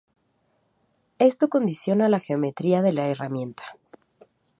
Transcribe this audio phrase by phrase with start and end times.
[1.19, 3.77] Esto condiciona la geometría de la herramienta.